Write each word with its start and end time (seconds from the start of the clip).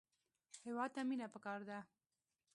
هېواد 0.65 0.89
ته 0.95 1.01
مینه 1.07 1.27
پکار 1.33 1.59
ده 1.69 1.79